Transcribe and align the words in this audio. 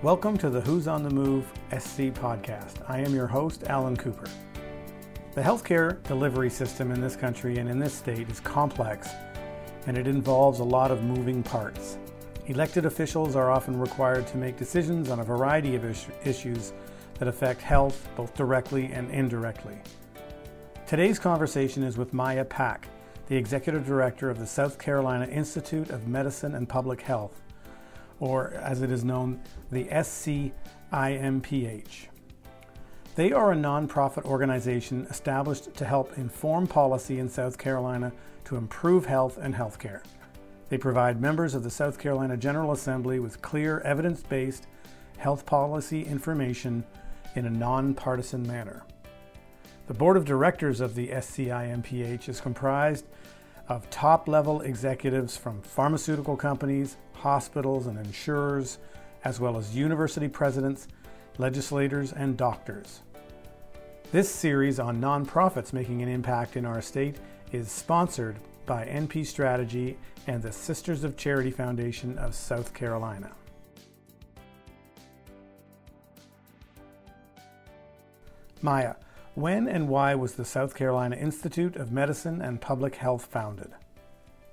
Welcome 0.00 0.38
to 0.38 0.48
the 0.48 0.60
Who's 0.60 0.86
on 0.86 1.02
the 1.02 1.10
Move 1.10 1.44
SC 1.72 2.14
podcast. 2.14 2.88
I 2.88 3.00
am 3.00 3.12
your 3.12 3.26
host, 3.26 3.64
Alan 3.64 3.96
Cooper. 3.96 4.30
The 5.34 5.40
healthcare 5.40 6.00
delivery 6.04 6.50
system 6.50 6.92
in 6.92 7.00
this 7.00 7.16
country 7.16 7.58
and 7.58 7.68
in 7.68 7.80
this 7.80 7.94
state 7.94 8.30
is 8.30 8.38
complex 8.38 9.08
and 9.88 9.98
it 9.98 10.06
involves 10.06 10.60
a 10.60 10.64
lot 10.64 10.92
of 10.92 11.02
moving 11.02 11.42
parts. 11.42 11.98
Elected 12.46 12.86
officials 12.86 13.34
are 13.34 13.50
often 13.50 13.76
required 13.76 14.28
to 14.28 14.36
make 14.36 14.56
decisions 14.56 15.10
on 15.10 15.18
a 15.18 15.24
variety 15.24 15.74
of 15.74 15.84
issues 16.24 16.72
that 17.18 17.26
affect 17.26 17.60
health 17.60 18.08
both 18.16 18.36
directly 18.36 18.92
and 18.92 19.10
indirectly. 19.10 19.80
Today's 20.86 21.18
conversation 21.18 21.82
is 21.82 21.98
with 21.98 22.14
Maya 22.14 22.44
Pack, 22.44 22.86
the 23.26 23.36
Executive 23.36 23.84
Director 23.84 24.30
of 24.30 24.38
the 24.38 24.46
South 24.46 24.78
Carolina 24.78 25.26
Institute 25.26 25.90
of 25.90 26.06
Medicine 26.06 26.54
and 26.54 26.68
Public 26.68 27.00
Health 27.00 27.42
or 28.20 28.52
as 28.54 28.82
it 28.82 28.90
is 28.90 29.04
known, 29.04 29.40
the 29.70 29.84
SCIMPH. 29.84 30.52
They 33.14 33.32
are 33.32 33.52
a 33.52 33.56
nonprofit 33.56 34.24
organization 34.24 35.06
established 35.10 35.74
to 35.74 35.84
help 35.84 36.16
inform 36.18 36.66
policy 36.68 37.18
in 37.18 37.28
South 37.28 37.58
Carolina 37.58 38.12
to 38.44 38.56
improve 38.56 39.06
health 39.06 39.38
and 39.38 39.54
healthcare. 39.54 40.02
They 40.68 40.78
provide 40.78 41.20
members 41.20 41.54
of 41.54 41.62
the 41.62 41.70
South 41.70 41.98
Carolina 41.98 42.36
General 42.36 42.72
Assembly 42.72 43.18
with 43.18 43.42
clear, 43.42 43.80
evidence 43.80 44.22
based 44.22 44.66
health 45.16 45.46
policy 45.46 46.04
information 46.04 46.84
in 47.34 47.46
a 47.46 47.50
nonpartisan 47.50 48.46
manner. 48.46 48.84
The 49.88 49.94
board 49.94 50.16
of 50.16 50.24
directors 50.24 50.80
of 50.80 50.94
the 50.94 51.08
SCIMPH 51.08 52.28
is 52.28 52.40
comprised 52.40 53.06
of 53.68 53.88
top 53.90 54.28
level 54.28 54.62
executives 54.62 55.36
from 55.36 55.60
pharmaceutical 55.60 56.36
companies, 56.36 56.96
hospitals, 57.12 57.86
and 57.86 57.98
insurers, 57.98 58.78
as 59.24 59.38
well 59.38 59.56
as 59.56 59.76
university 59.76 60.28
presidents, 60.28 60.88
legislators, 61.36 62.12
and 62.12 62.36
doctors. 62.36 63.02
This 64.10 64.30
series 64.30 64.80
on 64.80 65.00
nonprofits 65.00 65.72
making 65.72 66.02
an 66.02 66.08
impact 66.08 66.56
in 66.56 66.64
our 66.64 66.80
state 66.80 67.16
is 67.52 67.70
sponsored 67.70 68.36
by 68.64 68.86
NP 68.86 69.26
Strategy 69.26 69.98
and 70.26 70.42
the 70.42 70.52
Sisters 70.52 71.04
of 71.04 71.16
Charity 71.16 71.50
Foundation 71.50 72.16
of 72.18 72.34
South 72.34 72.72
Carolina. 72.72 73.32
Maya, 78.60 78.94
when 79.38 79.68
and 79.68 79.88
why 79.88 80.14
was 80.16 80.34
the 80.34 80.44
South 80.44 80.74
Carolina 80.74 81.14
Institute 81.14 81.76
of 81.76 81.92
Medicine 81.92 82.42
and 82.42 82.60
Public 82.60 82.96
Health 82.96 83.26
founded? 83.26 83.70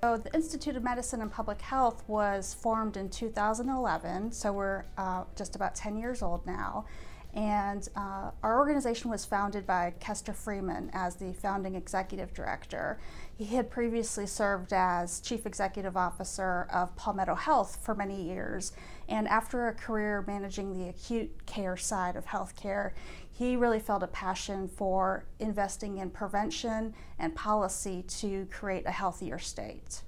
So 0.04 0.18
the 0.18 0.32
Institute 0.36 0.76
of 0.76 0.84
Medicine 0.84 1.22
and 1.22 1.32
Public 1.32 1.60
Health 1.60 2.04
was 2.08 2.54
formed 2.54 2.96
in 2.96 3.10
2011, 3.10 4.32
so 4.32 4.54
we're 4.54 4.86
uh, 4.98 5.24
just 5.36 5.56
about 5.56 5.74
10 5.74 5.98
years 5.98 6.22
old 6.22 6.46
now. 6.46 6.86
And 7.34 7.90
uh, 7.96 8.32
our 8.44 8.60
organization 8.60 9.10
was 9.10 9.26
founded 9.26 9.66
by 9.66 9.94
Kester 10.00 10.32
Freeman 10.34 10.90
as 10.94 11.16
the 11.16 11.34
founding 11.34 11.76
executive 11.76 12.34
director. 12.34 13.00
He 13.36 13.46
had 13.46 13.70
previously 13.70 14.26
served 14.28 14.72
as 14.72 15.20
chief 15.20 15.46
executive 15.46 15.98
officer 15.98 16.68
of 16.72 16.96
Palmetto 16.96 17.36
Health 17.36 17.80
for 17.82 17.94
many 17.94 18.22
years. 18.24 18.72
And 19.08 19.28
after 19.28 19.68
a 19.68 19.74
career 19.74 20.24
managing 20.26 20.74
the 20.74 20.90
acute 20.90 21.46
care 21.46 21.78
side 21.78 22.16
of 22.16 22.26
healthcare, 22.26 22.92
he 23.32 23.56
really 23.56 23.80
felt 23.80 24.02
a 24.02 24.08
passion 24.08 24.68
for 24.68 25.26
investing 25.40 25.98
in 25.98 26.10
prevention 26.10 26.94
and 27.20 27.36
policy 27.36 28.04
to 28.04 28.48
create 28.52 28.86
a 28.86 28.92
healthier 28.92 29.40
state. 29.40 30.02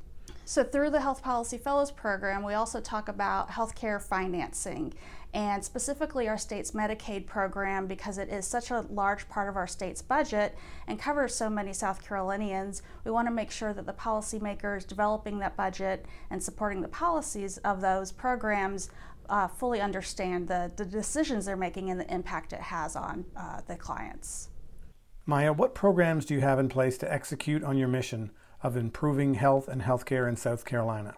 So, 0.50 0.64
through 0.64 0.92
the 0.92 1.02
Health 1.02 1.22
Policy 1.22 1.58
Fellows 1.58 1.92
Program, 1.92 2.42
we 2.42 2.54
also 2.54 2.80
talk 2.80 3.10
about 3.10 3.50
healthcare 3.50 4.02
financing 4.02 4.94
and 5.34 5.62
specifically 5.62 6.30
our 6.30 6.38
state's 6.38 6.72
Medicaid 6.72 7.28
program 7.28 7.86
because 7.86 8.18
it 8.18 8.30
is 8.30 8.48
such 8.48 8.72
a 8.72 8.86
large 8.90 9.28
part 9.28 9.50
of 9.50 9.58
our 9.58 9.68
state's 9.68 10.02
budget 10.02 10.58
and 10.88 10.98
covers 10.98 11.36
so 11.36 11.50
many 11.50 11.74
South 11.74 12.02
Carolinians. 12.02 12.82
We 13.04 13.12
want 13.12 13.28
to 13.28 13.34
make 13.34 13.52
sure 13.52 13.74
that 13.74 13.86
the 13.86 13.92
policymakers 13.92 14.88
developing 14.88 15.38
that 15.40 15.58
budget 15.58 16.06
and 16.30 16.42
supporting 16.42 16.82
the 16.82 16.88
policies 16.88 17.58
of 17.58 17.82
those 17.82 18.14
programs 18.14 18.90
uh, 19.28 19.50
fully 19.50 19.82
understand 19.82 20.48
the, 20.48 20.72
the 20.78 20.86
decisions 20.86 21.46
they're 21.46 21.58
making 21.58 21.90
and 21.90 22.00
the 22.00 22.10
impact 22.10 22.54
it 22.54 22.62
has 22.62 22.96
on 22.96 23.26
uh, 23.36 23.60
the 23.68 23.76
clients. 23.76 24.48
Maya, 25.26 25.52
what 25.52 25.76
programs 25.76 26.24
do 26.24 26.36
you 26.36 26.40
have 26.40 26.58
in 26.58 26.70
place 26.70 26.98
to 27.00 27.14
execute 27.14 27.66
on 27.66 27.78
your 27.78 27.90
mission 27.90 28.32
of 28.64 28.76
improving 28.76 29.36
health 29.36 29.68
and 29.68 29.82
healthcare 29.82 30.28
in 30.28 30.36
South 30.36 30.66
Carolina? 30.66 31.16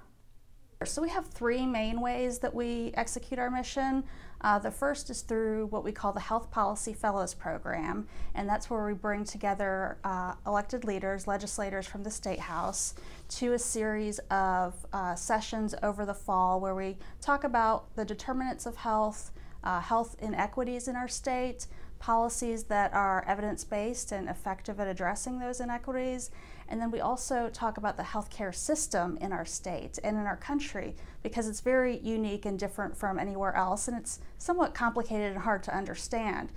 So 0.86 1.02
we 1.02 1.10
have 1.10 1.28
three 1.28 1.66
main 1.66 2.00
ways 2.00 2.40
that 2.40 2.54
we 2.54 2.94
execute 2.94 3.38
our 3.38 3.52
mission. 3.52 4.06
Uh, 4.40 4.60
the 4.60 4.72
first 4.72 5.10
is 5.10 5.24
through 5.24 5.66
what 5.66 5.84
we 5.84 5.92
call 5.92 6.14
the 6.14 6.22
Health 6.22 6.50
Policy 6.52 6.94
Fellows 6.94 7.34
Program, 7.34 8.08
and 8.34 8.48
that's 8.48 8.70
where 8.70 8.86
we 8.86 8.94
bring 8.94 9.26
together 9.26 9.98
uh, 10.06 10.36
elected 10.48 10.86
leaders, 10.86 11.28
legislators 11.28 11.86
from 11.86 12.04
the 12.04 12.10
State 12.10 12.40
House, 12.40 12.94
to 13.28 13.52
a 13.54 13.60
series 13.60 14.20
of 14.32 14.74
uh, 14.94 15.16
sessions 15.16 15.76
over 15.84 16.06
the 16.06 16.14
fall 16.14 16.62
where 16.62 16.76
we 16.76 16.98
talk 17.20 17.44
about 17.44 17.94
the 17.98 18.06
determinants 18.06 18.66
of 18.66 18.78
health, 18.78 19.32
uh, 19.66 19.82
health 19.82 20.16
inequities 20.22 20.88
in 20.88 20.96
our 20.96 21.10
state, 21.10 21.68
policies 22.00 22.64
that 22.64 22.94
are 22.94 23.26
evidence 23.28 23.66
based 23.66 24.14
and 24.14 24.30
effective 24.30 24.80
at 24.80 24.88
addressing 24.88 25.40
those 25.40 25.60
inequities, 25.60 26.32
and 26.70 26.80
then 26.80 26.92
we 26.92 27.02
also 27.02 27.50
talk 27.50 27.78
about 27.78 27.98
the 27.98 28.04
healthcare 28.04 28.54
system 28.54 29.18
in 29.20 29.34
our 29.34 29.46
state 29.46 30.00
and 30.04 30.18
in 30.18 30.26
our 30.26 30.38
country 30.38 30.96
because 31.24 31.48
it's 31.48 31.62
very 31.62 31.98
unique 31.98 32.46
and 32.46 32.58
different 32.58 32.96
from 32.96 33.20
anywhere 33.20 33.56
else 33.56 33.88
and 33.88 33.98
it's 33.98 34.20
somewhat 34.38 34.74
complicated 34.74 35.32
and 35.32 35.42
hard 35.42 35.64
to 35.64 35.76
understand. 35.76 36.52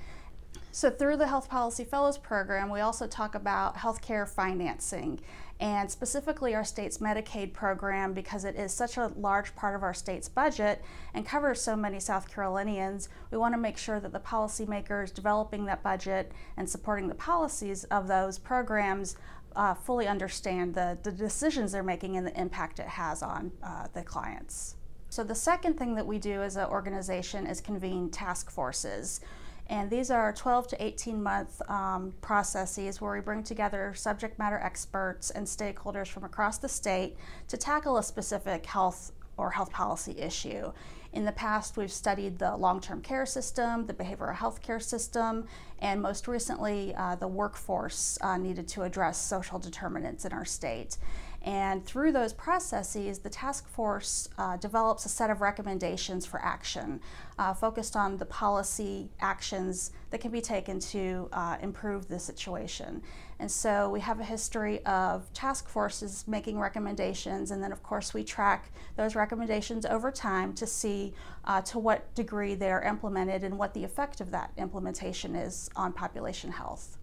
So, 0.75 0.91
through 0.91 1.19
the 1.19 1.27
Health 1.27 1.51
Policy 1.51 1.85
Fellows 1.85 2.17
Program, 2.17 2.71
we 2.71 2.81
also 2.81 3.07
talk 3.07 3.35
about 3.35 3.77
healthcare 3.77 4.27
financing 4.29 5.21
and 5.61 5.91
specifically 5.91 6.55
our 6.55 6.65
state's 6.65 6.99
Medicaid 6.99 7.53
program 7.53 8.15
because 8.15 8.45
it 8.45 8.57
is 8.57 8.73
such 8.73 8.97
a 8.97 9.13
large 9.17 9.55
part 9.55 9.77
of 9.77 9.83
our 9.83 9.95
state's 9.95 10.29
budget 10.29 10.83
and 11.15 11.25
covers 11.25 11.61
so 11.61 11.77
many 11.77 12.01
South 12.01 12.29
Carolinians. 12.29 13.09
We 13.31 13.39
want 13.39 13.55
to 13.55 13.61
make 13.61 13.79
sure 13.79 14.01
that 14.01 14.13
the 14.13 14.19
policymakers 14.19 15.15
developing 15.15 15.67
that 15.67 15.83
budget 15.83 16.33
and 16.57 16.69
supporting 16.69 17.07
the 17.07 17.15
policies 17.15 17.85
of 17.85 18.09
those 18.09 18.39
programs 18.39 19.15
uh, 19.57 19.75
fully 19.75 20.07
understand 20.07 20.75
the, 20.75 20.99
the 21.03 21.13
decisions 21.13 21.73
they're 21.73 21.83
making 21.83 22.17
and 22.17 22.27
the 22.27 22.39
impact 22.41 22.79
it 22.79 22.89
has 22.89 23.23
on 23.23 23.53
uh, 23.63 23.87
the 23.93 24.03
clients. 24.03 24.77
So, 25.09 25.23
the 25.23 25.35
second 25.35 25.79
thing 25.79 25.95
that 25.97 26.07
we 26.07 26.19
do 26.19 26.43
as 26.43 26.57
an 26.57 26.67
organization 26.67 27.47
is 27.47 27.61
convene 27.61 28.11
task 28.11 28.51
forces. 28.51 29.21
And 29.69 29.91
these 29.91 30.11
are 30.11 30.33
12 30.33 30.69
to 30.69 30.85
18 30.85 31.23
month 31.23 31.63
um, 31.71 32.13
processes 32.21 33.01
where 33.01 33.13
we 33.15 33.21
bring 33.21 33.43
together 33.43 33.95
subject 33.95 34.39
matter 34.39 34.59
experts 34.59 35.31
and 35.31 35.47
stakeholders 35.47 36.09
from 36.09 36.25
across 36.25 36.59
the 36.59 36.69
state 36.69 37.17
to 37.49 37.57
tackle 37.57 37.97
a 37.97 38.03
specific 38.03 38.67
health 38.67 39.13
or 39.37 39.51
health 39.51 39.71
policy 39.71 40.15
issue. 40.19 40.73
In 41.13 41.25
the 41.25 41.33
past, 41.33 41.77
we've 41.77 41.93
studied 41.93 42.39
the 42.39 42.57
long 42.57 42.81
term 42.81 43.03
care 43.03 43.27
system, 43.27 43.87
the 43.87 43.95
behavioral 43.95 44.35
health 44.35 44.63
care 44.63 44.81
system, 44.81 45.47
and 45.83 46.01
most 46.01 46.29
recently, 46.29 46.95
uh, 46.95 47.17
the 47.17 47.27
workforce 47.27 48.17
uh, 48.21 48.37
needed 48.39 48.69
to 48.69 48.83
address 48.83 49.21
social 49.21 49.59
determinants 49.59 50.25
in 50.25 50.33
our 50.33 50.45
state. 50.45 50.97
And 51.45 51.85
through 51.85 52.13
those 52.13 52.33
processes, 52.33 53.19
the 53.19 53.29
task 53.29 53.69
force 53.69 54.29
uh, 54.39 54.57
develops 54.59 55.05
a 55.07 55.09
set 55.09 55.29
of 55.29 55.41
recommendations 55.41 56.25
for 56.25 56.41
action 56.41 57.01
uh, 57.37 57.53
focused 57.53 57.97
on 57.97 58.17
the 58.17 58.27
policy 58.27 59.11
actions 59.21 59.91
that 60.11 60.21
can 60.21 60.31
be 60.31 60.41
taken 60.41 60.79
to 60.79 61.29
uh, 61.33 61.57
improve 61.61 62.07
the 62.07 62.19
situation. 62.19 63.03
And 63.41 63.51
so 63.51 63.89
we 63.89 63.99
have 63.99 64.21
a 64.21 64.25
history 64.25 64.85
of 64.87 65.33
task 65.33 65.69
forces 65.69 66.25
making 66.29 66.61
recommendations, 66.61 67.51
and 67.51 67.61
then, 67.61 67.73
of 67.73 67.83
course, 67.83 68.15
we 68.15 68.23
track 68.23 68.71
those 68.95 69.17
recommendations 69.17 69.85
over 69.85 70.13
time 70.13 70.53
to 70.55 70.67
see 70.67 71.13
uh, 71.45 71.61
to 71.63 71.81
what 71.81 72.15
degree 72.15 72.55
they 72.55 72.71
are 72.71 72.83
implemented 72.83 73.43
and 73.43 73.59
what 73.59 73.75
the 73.75 73.83
effect 73.83 74.21
of 74.21 74.31
that 74.31 74.53
implementation 74.57 75.35
is 75.35 75.69
on 75.77 75.93
population 75.93 76.53
health. 76.53 76.99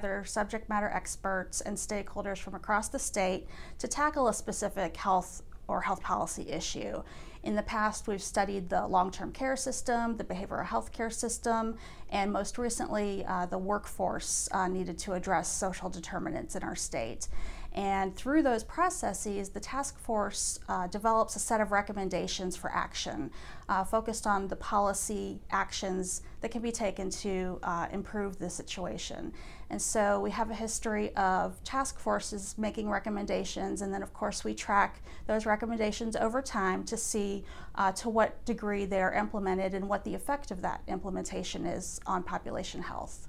There 0.00 0.18
are 0.18 0.24
subject 0.24 0.68
matter 0.68 0.88
experts 0.88 1.60
and 1.60 1.76
stakeholders 1.76 2.38
from 2.38 2.54
across 2.54 2.88
the 2.88 2.98
state 2.98 3.48
to 3.78 3.88
tackle 3.88 4.28
a 4.28 4.34
specific 4.34 4.96
health 4.96 5.42
or 5.68 5.80
health 5.80 6.02
policy 6.02 6.48
issue. 6.50 7.02
In 7.42 7.54
the 7.54 7.62
past, 7.62 8.08
we've 8.08 8.22
studied 8.22 8.68
the 8.68 8.86
long 8.86 9.10
term 9.10 9.32
care 9.32 9.56
system, 9.56 10.16
the 10.16 10.24
behavioral 10.24 10.66
health 10.66 10.92
care 10.92 11.10
system, 11.10 11.76
and 12.10 12.32
most 12.32 12.58
recently, 12.58 13.24
uh, 13.24 13.46
the 13.46 13.58
workforce 13.58 14.48
uh, 14.52 14.66
needed 14.68 14.98
to 14.98 15.12
address 15.12 15.48
social 15.48 15.88
determinants 15.88 16.56
in 16.56 16.62
our 16.62 16.74
state. 16.74 17.28
And 17.76 18.16
through 18.16 18.42
those 18.42 18.64
processes, 18.64 19.50
the 19.50 19.60
task 19.60 19.98
force 19.98 20.58
uh, 20.66 20.86
develops 20.86 21.36
a 21.36 21.38
set 21.38 21.60
of 21.60 21.72
recommendations 21.72 22.56
for 22.56 22.72
action 22.72 23.30
uh, 23.68 23.84
focused 23.84 24.26
on 24.26 24.48
the 24.48 24.56
policy 24.56 25.40
actions 25.50 26.22
that 26.40 26.50
can 26.50 26.62
be 26.62 26.72
taken 26.72 27.10
to 27.10 27.58
uh, 27.62 27.86
improve 27.92 28.38
the 28.38 28.48
situation. 28.48 29.34
And 29.68 29.82
so 29.82 30.20
we 30.20 30.30
have 30.30 30.50
a 30.50 30.54
history 30.54 31.14
of 31.16 31.62
task 31.64 31.98
forces 31.98 32.54
making 32.56 32.88
recommendations, 32.88 33.82
and 33.82 33.92
then, 33.92 34.02
of 34.02 34.14
course, 34.14 34.42
we 34.42 34.54
track 34.54 35.02
those 35.26 35.44
recommendations 35.44 36.16
over 36.16 36.40
time 36.40 36.82
to 36.84 36.96
see 36.96 37.44
uh, 37.74 37.92
to 37.92 38.08
what 38.08 38.42
degree 38.46 38.86
they're 38.86 39.12
implemented 39.12 39.74
and 39.74 39.86
what 39.86 40.04
the 40.04 40.14
effect 40.14 40.50
of 40.50 40.62
that 40.62 40.80
implementation 40.86 41.66
is 41.66 42.00
on 42.06 42.22
population 42.22 42.80
health. 42.80 43.28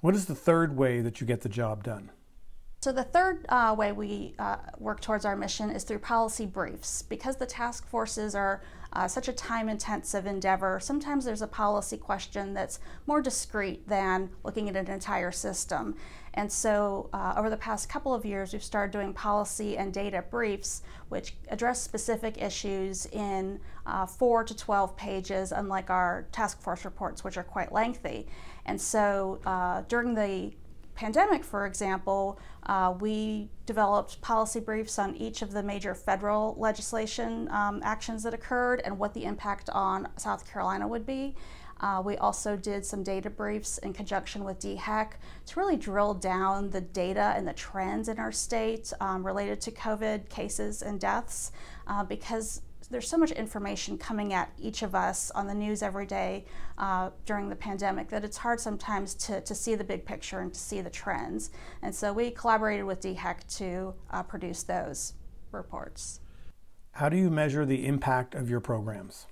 What 0.00 0.14
is 0.14 0.26
the 0.26 0.34
third 0.36 0.76
way 0.76 1.00
that 1.00 1.20
you 1.20 1.26
get 1.26 1.40
the 1.40 1.48
job 1.48 1.82
done? 1.82 2.10
So 2.82 2.90
the 2.90 3.04
third 3.04 3.46
uh, 3.48 3.76
way 3.78 3.92
we 3.92 4.34
uh, 4.40 4.56
work 4.76 5.00
towards 5.00 5.24
our 5.24 5.36
mission 5.36 5.70
is 5.70 5.84
through 5.84 6.00
policy 6.00 6.46
briefs. 6.46 7.00
Because 7.02 7.36
the 7.36 7.46
task 7.46 7.86
forces 7.86 8.34
are 8.34 8.60
uh, 8.92 9.06
such 9.06 9.28
a 9.28 9.32
time-intensive 9.32 10.26
endeavor, 10.26 10.80
sometimes 10.82 11.24
there's 11.24 11.42
a 11.42 11.46
policy 11.46 11.96
question 11.96 12.54
that's 12.54 12.80
more 13.06 13.22
discrete 13.22 13.88
than 13.88 14.30
looking 14.42 14.68
at 14.68 14.74
an 14.74 14.90
entire 14.90 15.30
system. 15.30 15.94
And 16.34 16.50
so 16.50 17.08
uh, 17.12 17.34
over 17.36 17.50
the 17.50 17.56
past 17.56 17.88
couple 17.88 18.12
of 18.12 18.24
years, 18.24 18.52
we've 18.52 18.64
started 18.64 18.90
doing 18.90 19.12
policy 19.12 19.78
and 19.78 19.94
data 19.94 20.24
briefs, 20.28 20.82
which 21.08 21.36
address 21.50 21.80
specific 21.80 22.42
issues 22.42 23.06
in 23.06 23.60
uh, 23.86 24.06
4 24.06 24.42
to 24.42 24.56
12 24.56 24.96
pages, 24.96 25.52
unlike 25.52 25.88
our 25.88 26.26
task 26.32 26.60
force 26.60 26.84
reports, 26.84 27.22
which 27.22 27.36
are 27.36 27.44
quite 27.44 27.70
lengthy. 27.70 28.26
And 28.66 28.80
so 28.80 29.38
uh, 29.46 29.82
during 29.82 30.14
the 30.14 30.52
pandemic, 30.94 31.44
for 31.44 31.66
example, 31.66 32.38
uh, 32.64 32.94
we 33.00 33.48
developed 33.66 34.20
policy 34.20 34.60
briefs 34.60 34.98
on 34.98 35.16
each 35.16 35.42
of 35.42 35.52
the 35.52 35.62
major 35.62 35.94
federal 35.94 36.54
legislation 36.58 37.48
um, 37.50 37.80
actions 37.82 38.22
that 38.22 38.34
occurred 38.34 38.80
and 38.84 38.98
what 38.98 39.14
the 39.14 39.24
impact 39.24 39.68
on 39.70 40.08
South 40.16 40.50
Carolina 40.50 40.86
would 40.86 41.06
be. 41.06 41.34
Uh, 41.80 42.00
we 42.04 42.16
also 42.18 42.56
did 42.56 42.86
some 42.86 43.02
data 43.02 43.28
briefs 43.28 43.78
in 43.78 43.92
conjunction 43.92 44.44
with 44.44 44.60
DHEC 44.60 45.12
to 45.46 45.58
really 45.58 45.76
drill 45.76 46.14
down 46.14 46.70
the 46.70 46.80
data 46.80 47.34
and 47.36 47.46
the 47.46 47.52
trends 47.52 48.08
in 48.08 48.18
our 48.20 48.30
state 48.30 48.92
um, 49.00 49.26
related 49.26 49.60
to 49.62 49.72
COVID 49.72 50.28
cases 50.28 50.82
and 50.82 51.00
deaths 51.00 51.50
uh, 51.88 52.04
because 52.04 52.62
there's 52.92 53.08
so 53.08 53.16
much 53.16 53.32
information 53.32 53.96
coming 53.96 54.34
at 54.34 54.52
each 54.60 54.82
of 54.82 54.94
us 54.94 55.30
on 55.30 55.46
the 55.46 55.54
news 55.54 55.82
every 55.82 56.04
day 56.04 56.44
uh, 56.76 57.08
during 57.24 57.48
the 57.48 57.56
pandemic 57.56 58.08
that 58.10 58.22
it's 58.22 58.36
hard 58.36 58.60
sometimes 58.60 59.14
to, 59.14 59.40
to 59.40 59.54
see 59.54 59.74
the 59.74 59.82
big 59.82 60.04
picture 60.04 60.40
and 60.40 60.52
to 60.52 60.60
see 60.60 60.82
the 60.82 60.90
trends. 60.90 61.50
And 61.80 61.94
so 61.94 62.12
we 62.12 62.30
collaborated 62.30 62.84
with 62.84 63.00
DHEC 63.00 63.56
to 63.56 63.94
uh, 64.10 64.22
produce 64.22 64.62
those 64.62 65.14
reports. 65.52 66.20
How 66.92 67.08
do 67.08 67.16
you 67.16 67.30
measure 67.30 67.64
the 67.64 67.86
impact 67.86 68.34
of 68.34 68.50
your 68.50 68.60
programs? 68.60 69.26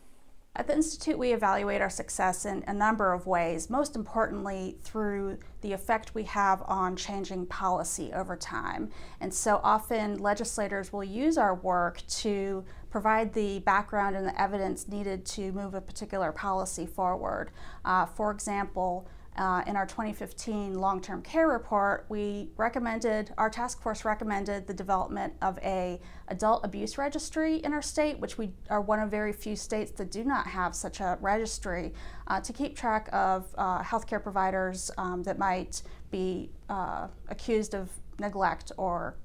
At 0.56 0.66
the 0.66 0.74
Institute, 0.74 1.16
we 1.16 1.32
evaluate 1.32 1.80
our 1.80 1.88
success 1.88 2.44
in 2.44 2.64
a 2.66 2.72
number 2.72 3.12
of 3.12 3.24
ways, 3.24 3.70
most 3.70 3.94
importantly 3.94 4.76
through 4.82 5.38
the 5.60 5.72
effect 5.72 6.12
we 6.12 6.24
have 6.24 6.62
on 6.66 6.96
changing 6.96 7.46
policy 7.46 8.12
over 8.12 8.36
time. 8.36 8.90
And 9.20 9.32
so 9.32 9.60
often 9.62 10.18
legislators 10.18 10.92
will 10.92 11.04
use 11.04 11.38
our 11.38 11.54
work 11.54 12.02
to 12.08 12.64
provide 12.90 13.32
the 13.32 13.60
background 13.60 14.16
and 14.16 14.26
the 14.26 14.40
evidence 14.40 14.88
needed 14.88 15.24
to 15.26 15.52
move 15.52 15.74
a 15.74 15.80
particular 15.80 16.32
policy 16.32 16.84
forward. 16.84 17.52
Uh, 17.84 18.06
for 18.06 18.32
example, 18.32 19.06
uh, 19.36 19.62
in 19.66 19.76
our 19.76 19.86
2015 19.86 20.74
long-term 20.74 21.22
care 21.22 21.48
report, 21.48 22.04
we 22.08 22.50
recommended, 22.56 23.32
our 23.38 23.48
task 23.48 23.80
force 23.80 24.04
recommended 24.04 24.66
the 24.66 24.74
development 24.74 25.32
of 25.40 25.58
a 25.58 26.00
adult 26.28 26.64
abuse 26.64 26.98
registry 26.98 27.56
in 27.56 27.72
our 27.72 27.82
state, 27.82 28.18
which 28.18 28.38
we 28.38 28.50
are 28.68 28.80
one 28.80 28.98
of 28.98 29.10
very 29.10 29.32
few 29.32 29.54
states 29.54 29.92
that 29.92 30.10
do 30.10 30.24
not 30.24 30.46
have 30.46 30.74
such 30.74 31.00
a 31.00 31.16
registry, 31.20 31.94
uh, 32.26 32.40
to 32.40 32.52
keep 32.52 32.76
track 32.76 33.08
of 33.12 33.46
uh, 33.56 33.82
healthcare 33.82 34.22
providers 34.22 34.90
um, 34.98 35.22
that 35.22 35.38
might 35.38 35.82
be 36.10 36.50
uh, 36.68 37.06
accused 37.28 37.74
of 37.74 37.88
neglect 38.18 38.72
or 38.76 39.16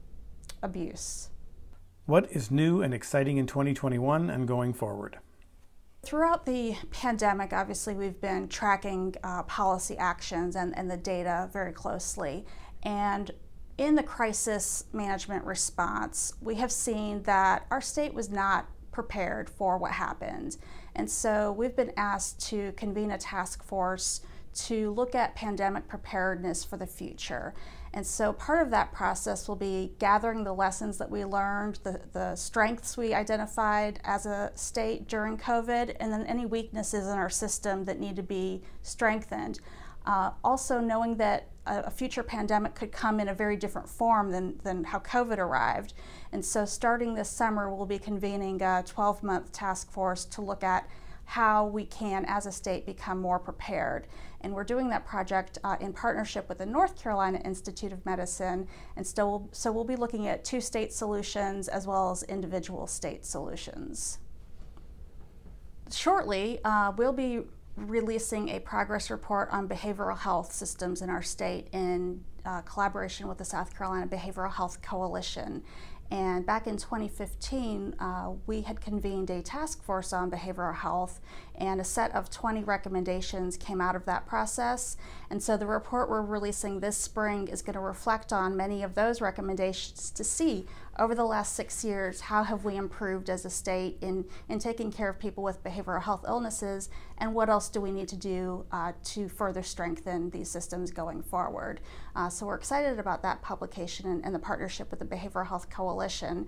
abuse. 0.61 1.29
What 2.05 2.31
is 2.31 2.51
new 2.51 2.83
and 2.83 2.93
exciting 2.93 3.37
in 3.37 3.47
2021 3.47 4.29
and 4.29 4.47
going 4.47 4.73
forward? 4.73 5.17
Throughout 6.05 6.45
the 6.45 6.75
pandemic, 6.91 7.51
obviously, 7.51 7.95
we've 7.95 8.21
been 8.21 8.47
tracking 8.47 9.15
uh, 9.23 9.41
policy 9.43 9.97
actions 9.97 10.55
and, 10.55 10.77
and 10.77 10.89
the 10.89 10.97
data 10.97 11.49
very 11.51 11.73
closely. 11.73 12.45
And 12.83 13.31
in 13.79 13.95
the 13.95 14.03
crisis 14.03 14.85
management 14.93 15.45
response, 15.45 16.33
we 16.41 16.55
have 16.55 16.71
seen 16.71 17.23
that 17.23 17.65
our 17.71 17.81
state 17.81 18.13
was 18.13 18.29
not 18.29 18.67
prepared 18.91 19.49
for 19.49 19.79
what 19.79 19.93
happened. 19.93 20.57
And 20.95 21.09
so 21.09 21.51
we've 21.51 21.75
been 21.75 21.91
asked 21.97 22.39
to 22.49 22.71
convene 22.73 23.09
a 23.09 23.17
task 23.17 23.63
force 23.63 24.21
to 24.53 24.91
look 24.91 25.15
at 25.15 25.35
pandemic 25.35 25.87
preparedness 25.87 26.63
for 26.63 26.77
the 26.77 26.85
future. 26.85 27.55
And 27.95 28.05
so 28.05 28.33
part 28.33 28.61
of 28.61 28.71
that 28.71 28.91
process 28.91 29.47
will 29.47 29.55
be 29.55 29.93
gathering 29.99 30.43
the 30.43 30.53
lessons 30.53 30.97
that 30.97 31.09
we 31.09 31.23
learned, 31.23 31.79
the, 31.83 32.01
the 32.11 32.35
strengths 32.35 32.97
we 32.97 33.13
identified 33.13 34.01
as 34.03 34.25
a 34.25 34.51
state 34.53 35.07
during 35.07 35.37
COVID, 35.37 35.95
and 36.01 36.11
then 36.11 36.25
any 36.27 36.45
weaknesses 36.45 37.07
in 37.07 37.13
our 37.13 37.29
system 37.29 37.85
that 37.85 37.97
need 37.97 38.17
to 38.17 38.21
be 38.21 38.61
strengthened. 38.81 39.61
Uh, 40.05 40.31
also 40.43 40.81
knowing 40.81 41.15
that 41.15 41.47
a, 41.65 41.83
a, 41.83 41.89
future 41.89 42.21
pandemic 42.21 42.75
could 42.75 42.91
come 42.91 43.19
in 43.19 43.29
a 43.29 43.33
very 43.33 43.55
different 43.55 43.87
form 43.89 44.29
than, 44.29 44.59
than 44.63 44.83
how 44.83 44.99
COVID 44.99 45.37
arrived. 45.37 45.93
And 46.33 46.43
so 46.43 46.65
starting 46.65 47.15
this 47.15 47.29
summer, 47.29 47.73
we'll 47.73 47.87
be 47.87 47.97
convening 47.97 48.61
a 48.61 48.83
12-month 48.85 49.53
task 49.53 49.89
force 49.89 50.25
to 50.25 50.41
look 50.41 50.63
at 50.63 50.87
how 51.25 51.65
we 51.65 51.85
can, 51.85 52.25
as 52.25 52.45
a 52.45 52.51
state, 52.51 52.85
become 52.85 53.19
more 53.19 53.39
prepared. 53.39 54.07
And 54.41 54.53
we're 54.53 54.63
doing 54.63 54.89
that 54.89 55.05
project 55.05 55.57
uh, 55.63 55.75
in 55.79 55.91
partnership 55.91 56.47
with 56.47 56.59
the 56.59 56.65
North 56.65 56.95
Carolina 56.95 57.39
Institute 57.43 57.91
of 57.91 58.05
Medicine. 58.05 58.67
And 58.95 59.05
still, 59.05 59.49
so 59.51 59.71
we'll 59.71 59.83
be 59.83 59.95
looking 59.95 60.27
at 60.27 60.45
two 60.45 60.61
state 60.61 60.93
solutions 60.93 61.67
as 61.67 61.87
well 61.87 62.11
as 62.11 62.23
individual 62.23 62.85
state 62.85 63.25
solutions. 63.25 64.19
Shortly, 65.91 66.59
uh, 66.63 66.91
we'll 66.95 67.13
be 67.13 67.41
releasing 67.75 68.49
a 68.49 68.59
progress 68.59 69.09
report 69.09 69.49
on 69.51 69.67
behavioral 69.67 70.17
health 70.17 70.51
systems 70.51 71.01
in 71.01 71.09
our 71.09 71.21
state 71.21 71.67
in 71.73 72.23
uh, 72.45 72.61
collaboration 72.61 73.27
with 73.27 73.37
the 73.37 73.45
South 73.45 73.75
Carolina 73.75 74.07
Behavioral 74.07 74.53
Health 74.53 74.81
Coalition. 74.81 75.63
And 76.11 76.45
back 76.45 76.67
in 76.67 76.77
2015, 76.77 77.95
uh, 77.99 78.33
we 78.45 78.61
had 78.61 78.79
convened 78.79 79.31
a 79.31 79.41
task 79.41 79.83
force 79.83 80.13
on 80.13 80.29
behavioral 80.29 80.75
health, 80.75 81.19
and 81.55 81.81
a 81.81 81.83
set 81.83 82.13
of 82.13 82.29
20 82.29 82.63
recommendations 82.63 83.57
came 83.57 83.81
out 83.81 83.95
of 83.95 84.05
that 84.05 84.27
process. 84.27 84.97
And 85.31 85.41
so 85.41 85.57
the 85.57 85.65
report 85.65 86.09
we're 86.09 86.21
releasing 86.21 86.79
this 86.79 86.95
spring 86.95 87.47
is 87.47 87.63
going 87.63 87.73
to 87.73 87.79
reflect 87.79 88.31
on 88.31 88.55
many 88.55 88.83
of 88.83 88.93
those 88.93 89.19
recommendations 89.19 90.11
to 90.11 90.23
see 90.23 90.67
over 90.97 91.15
the 91.15 91.25
last 91.25 91.55
six 91.55 91.83
years 91.83 92.21
how 92.21 92.43
have 92.43 92.63
we 92.63 92.75
improved 92.77 93.29
as 93.29 93.43
a 93.43 93.49
state 93.49 93.97
in, 94.01 94.25
in 94.47 94.59
taking 94.59 94.91
care 94.91 95.09
of 95.09 95.19
people 95.19 95.43
with 95.43 95.63
behavioral 95.63 96.01
health 96.01 96.23
illnesses, 96.27 96.89
and 97.17 97.33
what 97.33 97.49
else 97.49 97.67
do 97.67 97.81
we 97.81 97.91
need 97.91 98.07
to 98.07 98.15
do 98.15 98.65
uh, 98.71 98.93
to 99.03 99.27
further 99.27 99.63
strengthen 99.63 100.29
these 100.29 100.49
systems 100.49 100.91
going 100.91 101.21
forward. 101.21 101.81
Uh, 102.15 102.29
so 102.35 102.45
we're 102.45 102.55
excited 102.55 102.99
about 102.99 103.21
that 103.23 103.41
publication 103.41 104.09
and, 104.09 104.25
and 104.25 104.35
the 104.35 104.39
partnership 104.39 104.91
with 104.91 104.99
the 104.99 105.05
Behavioral 105.05 105.47
Health 105.47 105.69
Coalition. 105.69 106.47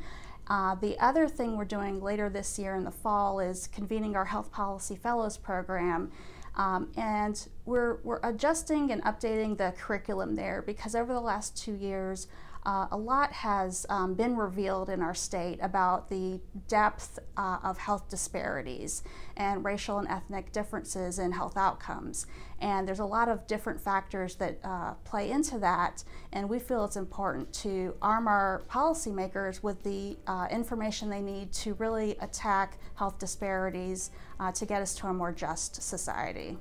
Uh, 0.50 0.76
the 0.76 1.00
other 1.00 1.28
thing 1.28 1.58
we're 1.58 1.66
doing 1.66 2.02
later 2.02 2.30
this 2.30 2.60
year 2.60 2.76
in 2.76 2.84
the 2.84 2.92
fall 2.92 3.40
is 3.40 3.68
convening 3.68 4.16
our 4.16 4.26
Health 4.26 4.52
Policy 4.52 4.96
Fellows 4.96 5.38
program. 5.38 6.12
Um, 6.56 6.90
and 6.98 7.48
we're, 7.66 7.98
we're 8.04 8.20
adjusting 8.24 8.92
and 8.92 9.04
updating 9.04 9.58
the 9.58 9.74
curriculum 9.78 10.36
there 10.36 10.62
because 10.62 10.96
over 10.96 11.14
the 11.14 11.22
last 11.22 11.56
two 11.56 11.74
years, 11.74 12.28
uh, 12.68 12.86
a 12.92 12.98
lot 12.98 13.32
has 13.32 13.86
um, 13.88 14.14
been 14.14 14.36
revealed 14.36 14.90
in 14.90 15.02
our 15.02 15.16
state 15.16 15.58
about 15.62 16.10
the 16.10 16.38
depth 16.68 17.18
uh, 17.38 17.60
of 17.64 17.78
health 17.78 18.10
disparities 18.10 19.04
and 19.38 19.64
racial 19.64 20.00
and 20.00 20.08
ethnic 20.10 20.52
differences 20.52 21.18
in 21.18 21.32
health 21.32 21.56
outcomes. 21.56 22.28
And 22.60 22.86
there's 22.86 23.00
a 23.00 23.06
lot 23.06 23.30
of 23.30 23.48
different 23.48 23.80
factors 23.80 24.36
that 24.36 24.60
uh, 24.66 24.96
play 25.06 25.32
into 25.32 25.58
that, 25.60 26.04
and 26.34 26.50
we 26.50 26.60
feel 26.60 26.84
it's 26.84 26.98
important 26.98 27.54
to 27.54 27.96
arm 28.02 28.28
our 28.28 28.64
policymakers 28.70 29.64
with 29.64 29.82
the 29.84 30.18
uh, 30.28 30.48
information 30.52 31.10
they 31.10 31.22
need 31.22 31.54
to 31.54 31.74
really 31.76 32.18
attack 32.20 32.80
health 32.96 33.18
disparities 33.18 34.12
uh, 34.42 34.52
to 34.52 34.66
get 34.66 34.82
us 34.82 34.94
to 34.96 35.08
a 35.08 35.14
more 35.14 35.32
just 35.32 35.82
society. 35.82 36.58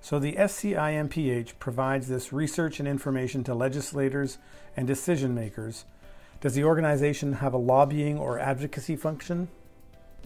So 0.00 0.18
the 0.18 0.32
SCIMPH 0.32 1.58
provides 1.58 2.08
this 2.08 2.32
research 2.32 2.80
and 2.80 2.88
information 2.88 3.44
to 3.44 3.54
legislators 3.54 4.38
and 4.76 4.86
decision 4.86 5.34
makers. 5.34 5.84
Does 6.40 6.54
the 6.54 6.64
organization 6.64 7.34
have 7.34 7.52
a 7.52 7.58
lobbying 7.58 8.18
or 8.18 8.38
advocacy 8.38 8.96
function? 8.96 9.48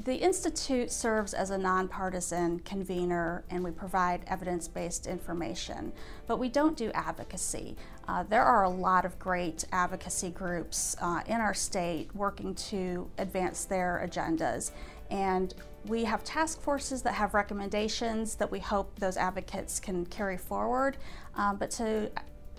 The 0.03 0.17
Institute 0.17 0.91
serves 0.91 1.35
as 1.35 1.51
a 1.51 1.59
nonpartisan 1.59 2.61
convener 2.61 3.45
and 3.49 3.63
we 3.63 3.71
provide 3.71 4.25
evidence 4.27 4.67
based 4.67 5.07
information, 5.07 5.93
but 6.27 6.39
we 6.39 6.49
don't 6.49 6.77
do 6.77 6.91
advocacy. 6.93 7.77
Uh, 8.09 8.25
there 8.25 8.43
are 8.43 8.65
a 8.65 8.69
lot 8.69 9.05
of 9.05 9.19
great 9.19 9.65
advocacy 9.73 10.31
groups 10.31 10.97
uh, 11.01 11.21
in 11.27 11.41
our 11.41 11.55
state 11.55 12.15
working 12.15 12.55
to 12.57 13.09
advance 13.19 13.65
their 13.65 14.07
agendas, 14.07 14.73
and 15.11 15.55
we 15.87 16.05
have 16.05 16.25
task 16.25 16.61
forces 16.61 17.03
that 17.03 17.15
have 17.15 17.35
recommendations 17.35 18.37
that 18.37 18.51
we 18.51 18.59
hope 18.59 18.99
those 18.99 19.17
advocates 19.17 19.79
can 19.79 20.07
carry 20.07 20.39
forward. 20.39 20.97
Um, 21.37 21.57
but 21.57 21.71
to 21.73 22.11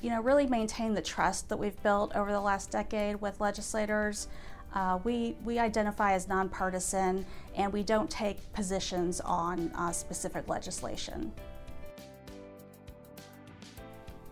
you 0.01 0.09
know, 0.09 0.21
really 0.21 0.45
maintain 0.45 0.93
the 0.93 1.01
trust 1.01 1.49
that 1.49 1.57
we've 1.57 1.81
built 1.81 2.15
over 2.15 2.31
the 2.31 2.39
last 2.39 2.69
decade 2.69 3.19
with 3.21 3.41
legislators, 3.41 4.27
uh, 4.73 4.99
we, 5.03 5.35
we 5.43 5.57
identify 5.57 6.13
as 6.13 6.27
nonpartisan 6.27 7.25
and 7.55 7.71
we 7.71 7.81
don't 7.81 8.09
take 8.09 8.53
positions 8.53 9.21
on 9.21 9.71
uh, 9.75 9.91
specific 9.91 10.47
legislation. 10.47 11.31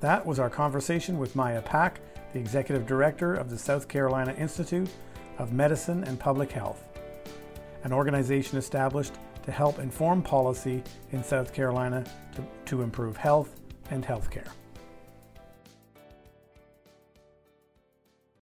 That 0.02 0.26
was 0.26 0.38
our 0.38 0.50
conversation 0.50 1.18
with 1.18 1.36
Maya 1.36 1.62
Pack, 1.62 2.02
the 2.34 2.40
Executive 2.40 2.86
Director 2.86 3.34
of 3.34 3.50
the 3.50 3.58
South 3.58 3.88
Carolina 3.88 4.34
Institute 4.34 4.90
of 5.38 5.54
Medicine 5.54 6.04
and 6.04 6.20
Public 6.20 6.52
Health, 6.52 6.84
an 7.84 7.94
organization 7.94 8.58
established 8.58 9.14
to 9.44 9.52
help 9.52 9.80
inform 9.80 10.22
policy 10.22 10.84
in 11.12 11.24
South 11.24 11.54
Carolina 11.54 12.04
to, 12.36 12.44
to 12.66 12.82
improve 12.82 13.18
health 13.18 13.60
and 13.92 14.04
healthcare. 14.04 14.48